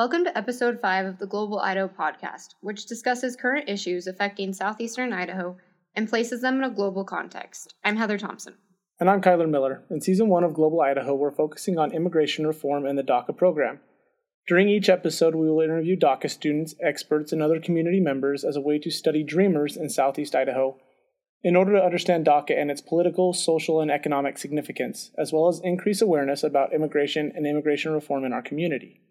[0.00, 5.12] Welcome to episode 5 of the Global Idaho podcast, which discusses current issues affecting southeastern
[5.12, 5.58] Idaho
[5.94, 7.74] and places them in a global context.
[7.84, 8.54] I'm Heather Thompson.
[8.98, 9.84] And I'm Kyler Miller.
[9.90, 13.80] In season 1 of Global Idaho, we're focusing on immigration reform and the DACA program.
[14.48, 18.62] During each episode, we will interview DACA students, experts, and other community members as a
[18.62, 20.78] way to study dreamers in southeast Idaho
[21.42, 25.60] in order to understand DACA and its political, social, and economic significance, as well as
[25.62, 29.02] increase awareness about immigration and immigration reform in our community.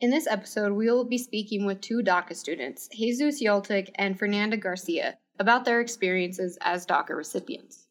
[0.00, 4.56] In this episode, we will be speaking with two DACA students, Jesus Yaltic and Fernanda
[4.56, 7.86] Garcia, about their experiences as DACA recipients.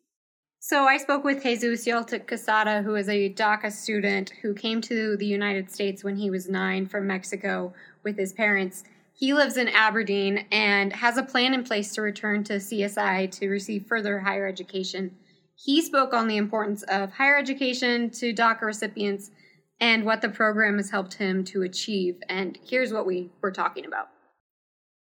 [0.59, 5.17] So I spoke with Jesus Yaltic Casada, who is a DACA student who came to
[5.17, 7.73] the United States when he was nine from Mexico
[8.03, 8.83] with his parents
[9.17, 13.47] he lives in Aberdeen and has a plan in place to return to CSI to
[13.47, 15.15] receive further higher education.
[15.55, 19.31] He spoke on the importance of higher education to DACA recipients
[19.79, 22.17] and what the program has helped him to achieve.
[22.29, 24.09] And here's what we were talking about.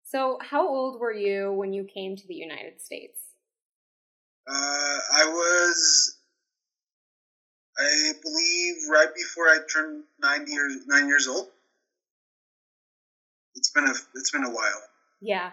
[0.03, 3.19] So, how old were you when you came to the United States?
[4.47, 6.17] Uh, I was,
[7.77, 11.47] I believe, right before I turned nine years nine years old
[13.55, 14.81] it's been a it's been a while.
[15.21, 15.51] Yeah.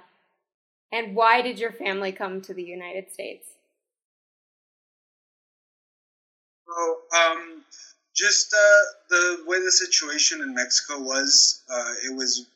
[0.93, 3.47] And why did your family come to the United States?
[6.69, 7.63] Oh, um,
[8.21, 12.47] just uh, the way the situation in Mexico was, uh, it was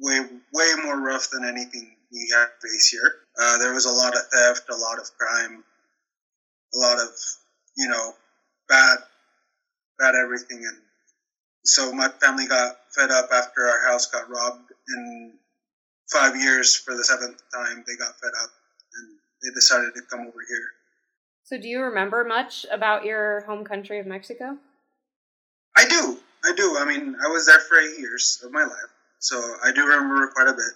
[0.00, 0.20] way
[0.52, 3.14] way more rough than anything we have faced here.
[3.40, 5.64] Uh, there was a lot of theft, a lot of crime,
[6.74, 7.08] a lot of
[7.76, 8.12] you know
[8.68, 8.98] bad
[9.98, 10.76] bad everything, and
[11.64, 15.32] so my family got fed up after our house got robbed in
[16.12, 17.82] five years for the seventh time.
[17.86, 18.50] They got fed up
[19.00, 20.68] and they decided to come over here.
[21.44, 24.58] So, do you remember much about your home country of Mexico?
[25.82, 26.18] I do.
[26.44, 26.76] I do.
[26.78, 30.28] I mean, I was there for eight years of my life, so I do remember
[30.28, 30.74] quite a bit.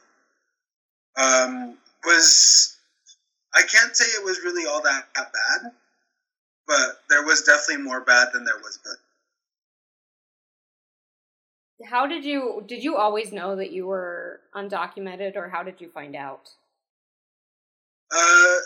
[1.16, 2.76] Um, was
[3.54, 5.72] I can't say it was really all that, that bad,
[6.66, 8.96] but there was definitely more bad than there was good.
[11.88, 15.88] How did you did you always know that you were undocumented, or how did you
[15.88, 16.48] find out?
[18.10, 18.56] Uh,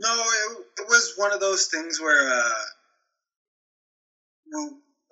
[0.00, 2.54] no, it, it was one of those things where uh,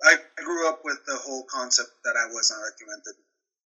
[0.03, 3.17] I grew up with the whole concept that I was undocumented,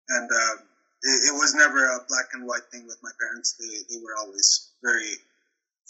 [0.09, 0.57] and um,
[1.03, 3.56] it, it, was never a black and white thing with my parents.
[3.59, 5.16] They they were always very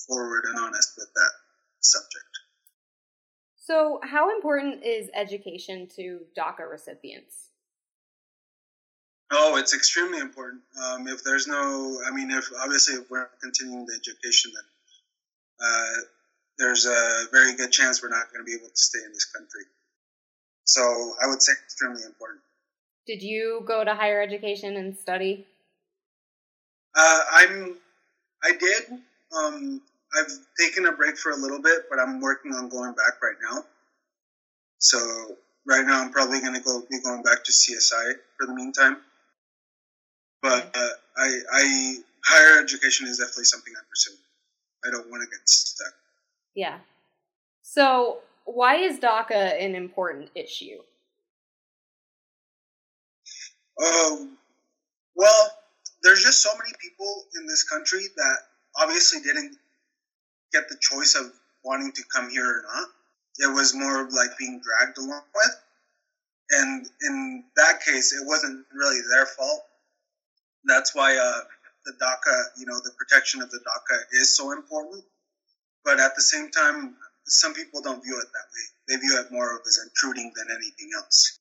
[0.08, 1.32] forward and honest with that
[1.82, 2.26] subject.
[3.58, 7.50] So, how important is education to DACA recipients?
[9.32, 10.62] Oh, it's extremely important.
[10.82, 14.64] Um, if there's no, I mean, if obviously if we're continuing the education, then
[15.62, 16.02] uh,
[16.58, 19.26] there's a very good chance we're not going to be able to stay in this
[19.26, 19.66] country.
[20.66, 20.82] So
[21.24, 22.42] I would say extremely important.
[23.08, 25.48] Did you go to higher education and study?
[26.96, 27.78] Uh, I'm,
[28.44, 28.84] I did.
[29.36, 29.82] Um,
[30.18, 33.36] I've taken a break for a little bit, but I'm working on going back right
[33.52, 33.64] now.
[34.80, 35.38] So
[35.68, 38.98] right now, I'm probably going to go be going back to CSI for the meantime.
[40.42, 41.96] But uh, I, I
[42.26, 44.20] higher education is definitely something I'm pursuing.
[44.86, 45.94] I don't want to get stuck.
[46.56, 46.78] Yeah.
[47.62, 48.20] So
[48.56, 50.80] why is DACA an important issue?
[53.82, 54.38] Um,
[55.16, 55.50] well,
[56.04, 58.38] there's just so many people in this country that
[58.80, 59.58] obviously didn't
[60.52, 61.32] get the choice of
[61.64, 62.88] wanting to come here or not.
[63.40, 65.64] It was more of like being dragged along with.
[66.52, 69.62] And in that case, it wasn't really their fault.
[70.66, 71.44] That's why uh,
[71.86, 75.04] the DACA, you know, the protection of the DACA is so important.
[75.86, 76.96] But at the same time,
[77.32, 78.66] some people don't view it that way.
[78.88, 81.40] They view it more of as intruding than anything else.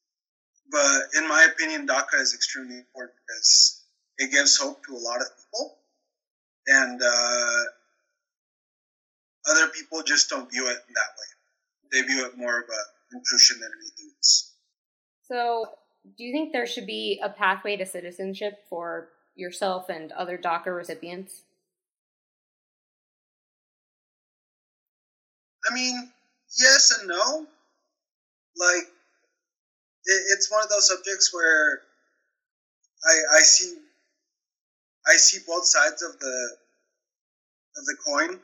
[0.71, 3.85] But in my opinion, DACA is extremely important because
[4.19, 5.79] it gives hope to a lot of people.
[6.67, 7.63] And uh,
[9.51, 11.29] other people just don't view it that way.
[11.93, 14.55] They view it more of a intrusion than anything else.
[15.23, 15.67] So,
[16.17, 20.75] do you think there should be a pathway to citizenship for yourself and other DACA
[20.75, 21.43] recipients?
[25.69, 26.11] I mean,
[26.59, 27.47] yes and no.
[28.57, 28.85] Like,
[30.05, 31.83] it, it's one of those subjects where
[33.05, 33.77] I, I see
[35.07, 36.57] I see both sides of the
[37.77, 38.41] of the coin.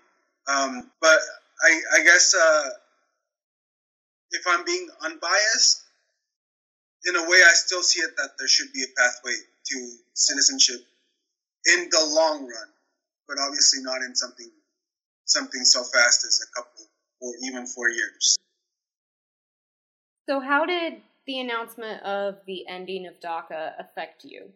[0.46, 1.18] Um, but
[1.62, 2.68] I, I guess uh,
[4.30, 5.82] if I'm being unbiased,
[7.06, 9.34] in a way, I still see it that there should be a pathway
[9.66, 10.80] to citizenship
[11.66, 12.68] in the long run,
[13.28, 14.50] but obviously not in something
[15.26, 16.84] something so fast as a couple
[17.24, 18.36] or even four years.
[20.28, 20.94] So, how did
[21.26, 24.50] the announcement of the ending of DACA affect you?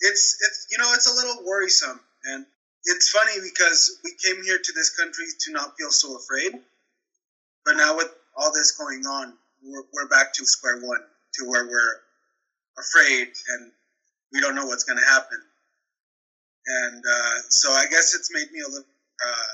[0.00, 2.46] It's it's you know it's a little worrisome, and
[2.84, 6.52] it's funny because we came here to this country to not feel so afraid,
[7.64, 11.00] but now with all this going on, we're, we're back to square one,
[11.34, 12.00] to where we're
[12.78, 13.70] afraid and
[14.32, 15.38] we don't know what's going to happen.
[16.66, 18.86] And uh, so I guess it's made me a little
[19.24, 19.52] uh,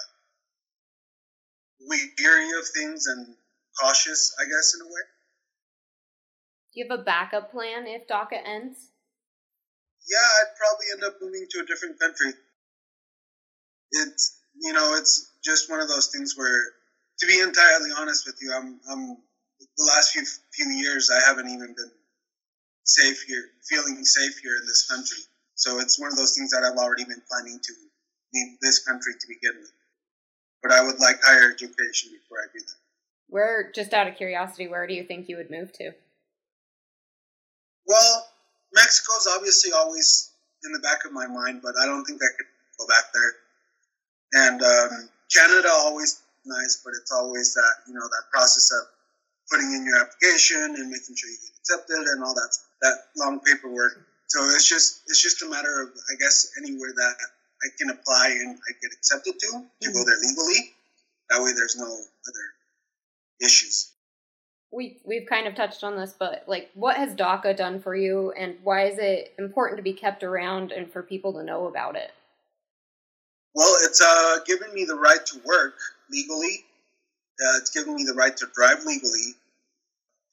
[1.81, 3.35] weary of things and
[3.81, 5.03] cautious, I guess, in a way.
[6.73, 8.91] Do you have a backup plan if DACA ends?
[10.09, 12.33] Yeah, I'd probably end up moving to a different country.
[13.93, 16.61] It's you know, it's just one of those things where,
[17.21, 19.17] to be entirely honest with you, I'm I'm
[19.61, 21.93] the last few few years I haven't even been
[22.85, 25.19] safe here, feeling safe here in this country.
[25.55, 27.73] So it's one of those things that I've already been planning to
[28.35, 29.73] leave this country to begin with.
[30.63, 32.79] But I would like higher education before I do that.
[33.29, 35.93] Where, just out of curiosity, where do you think you would move to?
[37.87, 38.27] Well,
[38.75, 40.33] Mexico's obviously always
[40.65, 42.47] in the back of my mind, but I don't think I could
[42.79, 43.33] go back there.
[44.45, 48.89] And um, Canada always nice, but it's always that you know that process of
[49.51, 52.53] putting in your application and making sure you get accepted and all that
[52.83, 54.05] that long paperwork.
[54.27, 57.17] So it's just it's just a matter of I guess anywhere that
[57.63, 60.75] I can apply and I get accepted to to go there legally.
[61.31, 62.47] That way, there's no other
[63.43, 63.93] issues.
[64.71, 68.33] We we've kind of touched on this, but like, what has DACA done for you,
[68.33, 71.97] and why is it important to be kept around and for people to know about
[71.97, 72.13] it?
[73.55, 75.75] Well, it's uh, given me the right to work
[76.11, 76.65] legally.
[77.41, 79.35] Uh, it's given me the right to drive legally.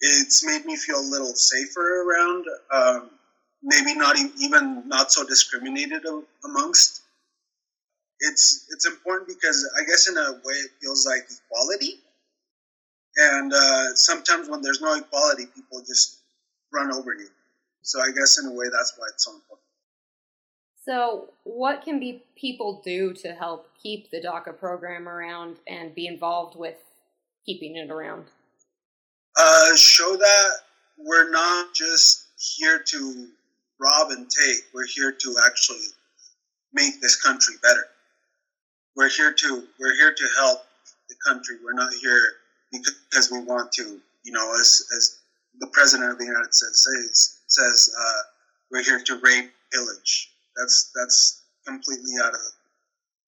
[0.02, 2.46] It's made me feel a little safer around.
[2.72, 3.10] Um,
[3.64, 6.04] maybe not even not so discriminated
[6.44, 7.02] amongst.
[8.28, 12.00] It's it's important because I guess in a way it feels like equality.
[13.18, 16.20] And uh, sometimes when there's no equality, people just
[16.74, 17.30] run over you.
[17.82, 19.66] So I guess in a way that's why it's so important.
[20.86, 26.06] So, what can be people do to help keep the DACA program around and be
[26.06, 26.78] involved with
[27.44, 28.26] keeping it around?
[29.36, 30.52] Uh, show that
[30.98, 33.28] we're not just here to
[33.80, 34.64] rob and take.
[34.74, 35.88] We're here to actually
[36.72, 37.88] make this country better.
[38.96, 40.66] We're here to we're here to help
[41.10, 41.58] the country.
[41.64, 42.22] We're not here
[42.72, 44.00] because we want to.
[44.24, 45.20] You know, as as
[45.60, 48.22] the president of the United States says, says uh,
[48.72, 52.40] we're here to rape, pillage, that's that's completely out of.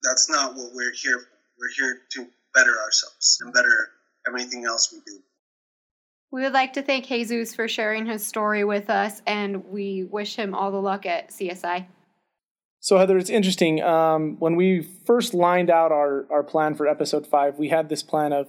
[0.04, 1.38] That's not what we're here for.
[1.60, 3.90] We're here to better ourselves and better
[4.28, 5.20] everything else we do.
[6.32, 10.36] We would like to thank Jesus for sharing his story with us, and we wish
[10.36, 11.88] him all the luck at CSI.
[12.88, 13.84] So, Heather, it's interesting.
[13.84, 18.02] Um, when we first lined out our, our plan for episode five, we had this
[18.02, 18.48] plan of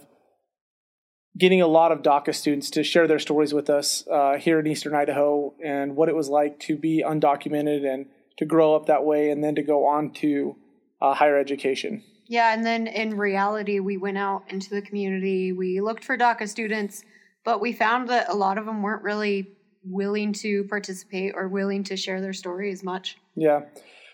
[1.36, 4.68] getting a lot of DACA students to share their stories with us uh, here in
[4.68, 8.06] Eastern Idaho and what it was like to be undocumented and
[8.36, 10.54] to grow up that way and then to go on to
[11.02, 12.04] uh, higher education.
[12.28, 15.50] Yeah, and then in reality, we went out into the community.
[15.50, 17.02] We looked for DACA students,
[17.44, 19.48] but we found that a lot of them weren't really
[19.82, 23.16] willing to participate or willing to share their story as much.
[23.34, 23.62] Yeah,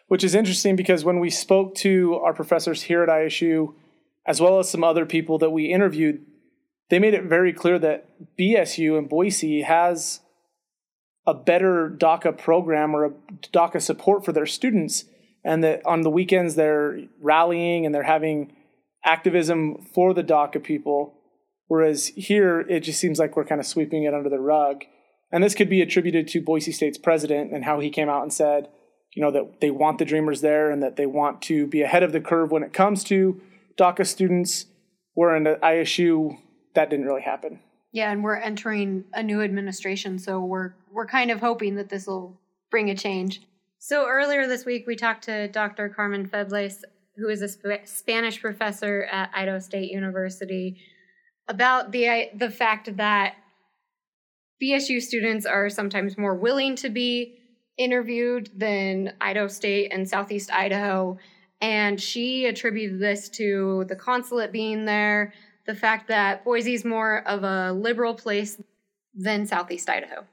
[0.08, 3.74] which is interesting because when we spoke to our professors here at ISU,
[4.26, 6.24] as well as some other people that we interviewed,
[6.90, 8.08] they made it very clear that
[8.38, 10.20] BSU and Boise has
[11.26, 13.10] a better DACA program or a
[13.52, 15.04] DACA support for their students,
[15.42, 18.52] and that on the weekends they're rallying and they're having
[19.04, 21.14] activism for the DACA people.
[21.66, 24.84] Whereas here, it just seems like we're kind of sweeping it under the rug.
[25.32, 28.32] And this could be attributed to Boise State's president and how he came out and
[28.32, 28.68] said,
[29.14, 32.02] you know, that they want the Dreamers there and that they want to be ahead
[32.02, 33.40] of the curve when it comes to
[33.78, 34.66] DACA students.
[35.14, 36.38] Where in the ISU,
[36.74, 37.60] that didn't really happen.
[37.92, 42.08] Yeah, and we're entering a new administration, so we're we're kind of hoping that this
[42.08, 43.40] will bring a change.
[43.78, 45.88] So earlier this week, we talked to Dr.
[45.88, 46.84] Carmen Febles,
[47.16, 50.80] who is a Sp- Spanish professor at Idaho State University,
[51.46, 53.36] about the the fact that
[54.60, 57.38] BSU students are sometimes more willing to be
[57.76, 61.18] interviewed than Idaho State and Southeast Idaho.
[61.60, 65.32] And she attributed this to the consulate being there,
[65.66, 68.60] the fact that Boise is more of a liberal place
[69.14, 70.24] than Southeast Idaho.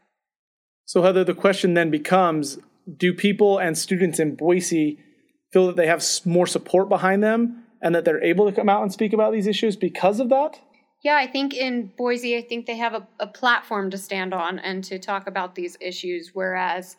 [0.86, 2.58] So, Heather, the question then becomes
[2.98, 5.00] do people and students in Boise
[5.54, 8.82] feel that they have more support behind them and that they're able to come out
[8.82, 10.60] and speak about these issues because of that?
[11.04, 14.60] Yeah, I think in Boise, I think they have a, a platform to stand on
[14.60, 16.96] and to talk about these issues, whereas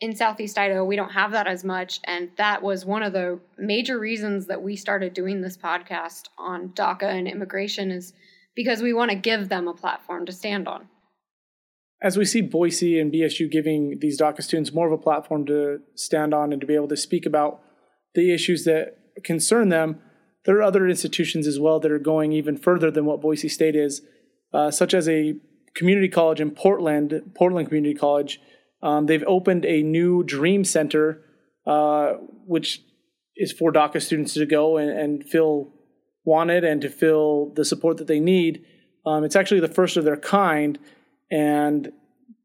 [0.00, 2.00] in Southeast Idaho, we don't have that as much.
[2.04, 6.70] And that was one of the major reasons that we started doing this podcast on
[6.70, 8.14] DACA and immigration is
[8.56, 10.88] because we want to give them a platform to stand on.
[12.02, 15.80] As we see Boise and BSU giving these DACA students more of a platform to
[15.94, 17.60] stand on and to be able to speak about
[18.14, 20.00] the issues that concern them,
[20.46, 23.76] there are other institutions as well that are going even further than what Boise State
[23.76, 24.00] is,
[24.54, 25.34] uh, such as a
[25.74, 28.40] community college in Portland, Portland Community College.
[28.82, 31.22] Um, they've opened a new Dream Center,
[31.66, 32.12] uh,
[32.46, 32.82] which
[33.36, 35.72] is for DACA students to go and, and, feel
[36.24, 38.64] wanted and to feel the support that they need.
[39.06, 40.78] Um, it's actually the first of their kind,
[41.30, 41.92] and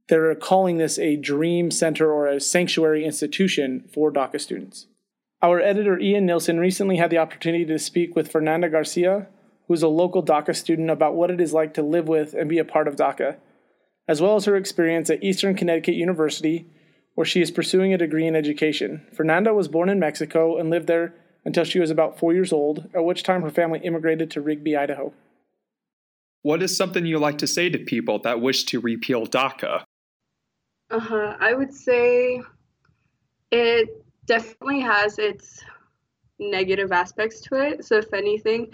[0.07, 4.87] they're calling this a Dream Center or a sanctuary institution for DACA students.
[5.41, 9.27] Our editor Ian Nilsson recently had the opportunity to speak with Fernanda Garcia,
[9.67, 12.49] who is a local DACA student, about what it is like to live with and
[12.49, 13.37] be a part of DACA,
[14.07, 16.67] as well as her experience at Eastern Connecticut University,
[17.15, 19.05] where she is pursuing a degree in education.
[19.13, 21.13] Fernanda was born in Mexico and lived there
[21.45, 24.75] until she was about four years old, at which time her family immigrated to Rigby,
[24.75, 25.13] Idaho.
[26.41, 29.83] What is something you like to say to people that wish to repeal DACA?
[30.91, 31.37] Uh huh.
[31.39, 32.41] I would say
[33.51, 33.89] it
[34.25, 35.63] definitely has its
[36.37, 37.85] negative aspects to it.
[37.85, 38.71] So, if anything,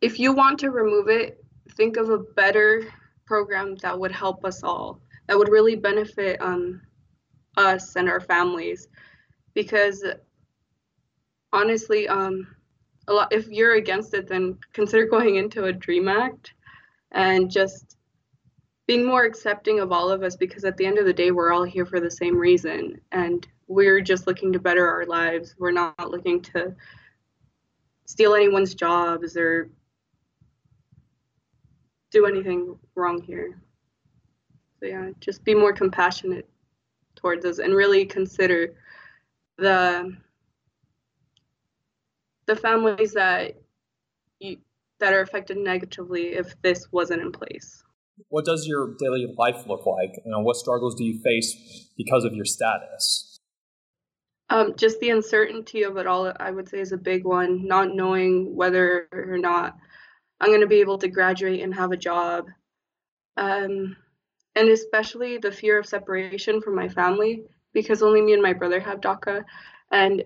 [0.00, 1.44] if you want to remove it,
[1.76, 2.84] think of a better
[3.24, 6.80] program that would help us all, that would really benefit um,
[7.56, 8.88] us and our families.
[9.54, 10.04] Because
[11.52, 12.46] honestly, um,
[13.08, 16.54] a lot, if you're against it, then consider going into a DREAM Act
[17.12, 17.96] and just
[18.86, 21.52] being more accepting of all of us because at the end of the day, we're
[21.52, 23.00] all here for the same reason.
[23.12, 25.54] And we're just looking to better our lives.
[25.58, 26.74] We're not looking to
[28.06, 29.70] steal anyone's jobs or
[32.10, 33.60] do anything wrong here.
[34.80, 36.48] So yeah, just be more compassionate
[37.14, 38.74] towards us and really consider
[39.58, 40.16] the
[42.46, 43.54] the families that
[44.40, 44.56] you,
[44.98, 47.82] that are affected negatively if this wasn't in place.
[48.28, 50.12] What does your daily life look like?
[50.24, 53.38] You know, what struggles do you face because of your status?
[54.50, 57.66] Um, just the uncertainty of it all, I would say, is a big one.
[57.66, 59.76] Not knowing whether or not
[60.40, 62.48] I'm going to be able to graduate and have a job.
[63.36, 63.96] Um,
[64.54, 68.80] and especially the fear of separation from my family, because only me and my brother
[68.80, 69.44] have DACA.
[69.90, 70.24] And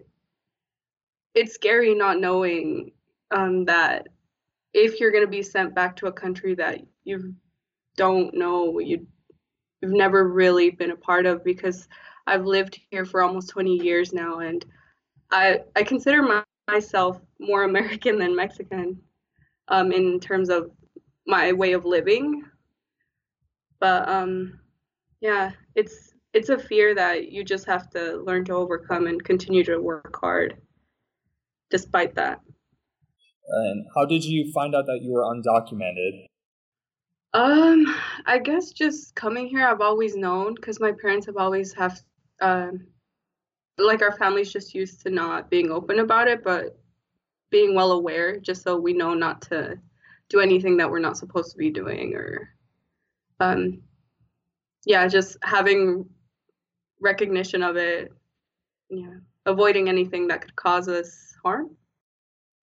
[1.34, 2.92] it's scary not knowing
[3.30, 4.08] um, that
[4.72, 7.34] if you're going to be sent back to a country that you
[7.96, 9.06] don't know, you,
[9.80, 11.88] you've never really been a part of, because
[12.26, 14.64] I've lived here for almost 20 years now, and
[15.30, 19.00] I I consider my, myself more American than Mexican,
[19.68, 20.70] um, in terms of
[21.26, 22.42] my way of living.
[23.80, 24.60] But um,
[25.20, 29.64] yeah, it's it's a fear that you just have to learn to overcome and continue
[29.64, 30.56] to work hard,
[31.70, 32.40] despite that.
[33.48, 36.26] And how did you find out that you were undocumented?
[37.32, 42.00] Um, I guess just coming here, I've always known because my parents have always have
[42.40, 42.86] um,
[43.78, 46.78] like our family's just used to not being open about it, but
[47.50, 49.78] being well aware, just so we know not to
[50.28, 52.48] do anything that we're not supposed to be doing, or
[53.40, 53.82] um,
[54.84, 56.08] yeah, just having
[57.00, 58.12] recognition of it,
[58.88, 61.76] yeah, avoiding anything that could cause us harm.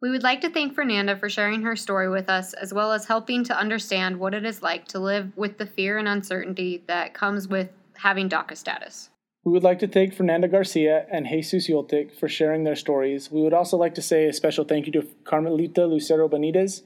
[0.02, 3.06] We would like to thank Fernanda for sharing her story with us, as well as
[3.06, 7.14] helping to understand what it is like to live with the fear and uncertainty that
[7.14, 9.10] comes with having DACA status.
[9.46, 13.32] We would like to thank Fernanda Garcia and Jesus Yoltic for sharing their stories.
[13.32, 16.84] We would also like to say a special thank you to Carmelita Lucero Benitez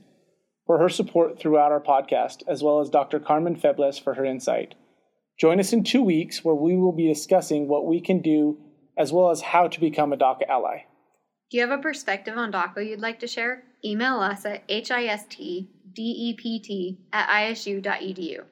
[0.67, 3.19] for her support throughout our podcast, as well as Dr.
[3.19, 4.75] Carmen Febles for her insight.
[5.39, 8.59] Join us in two weeks where we will be discussing what we can do
[8.97, 10.83] as well as how to become a DACA ally.
[11.49, 13.63] Do you have a perspective on DACA you'd like to share?
[13.83, 15.67] Email us at histdept
[17.13, 18.43] at isu.edu.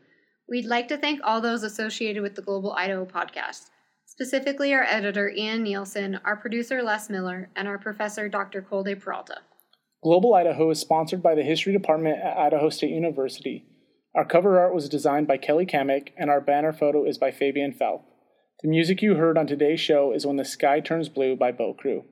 [0.47, 3.69] We'd like to thank all those associated with the Global Idaho podcast
[4.15, 8.61] specifically our editor Ian Nielsen, our producer Les Miller, and our professor Dr.
[8.61, 9.39] Colde Peralta.
[10.05, 13.65] Global Idaho is sponsored by the History Department at Idaho State University.
[14.13, 17.73] Our cover art was designed by Kelly Kamek, and our banner photo is by Fabian
[17.73, 18.03] Felp.
[18.61, 21.79] The music you heard on today's show is When the Sky Turns Blue by Boat
[21.79, 22.03] Crew.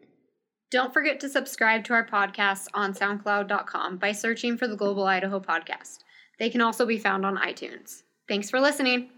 [0.71, 5.39] Don't forget to subscribe to our podcast on SoundCloud.com by searching for the Global Idaho
[5.39, 5.99] Podcast.
[6.39, 8.01] They can also be found on iTunes.
[8.27, 9.11] Thanks for listening.